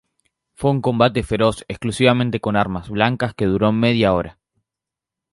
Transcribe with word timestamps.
Fue 0.55 0.71
un 0.71 0.81
combate 0.81 1.21
feroz 1.21 1.63
exclusivamente 1.67 2.39
con 2.39 2.55
armas 2.55 2.89
blancas 2.89 3.35
que 3.35 3.45
duró 3.45 3.71
media 3.71 4.13
hora. 4.15 4.39